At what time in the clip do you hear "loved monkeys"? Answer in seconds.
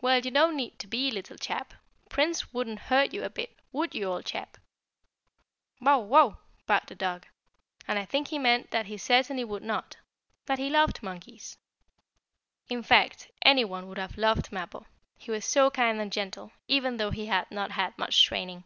10.68-11.58